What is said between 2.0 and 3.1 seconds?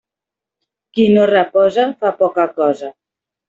fa poca cosa.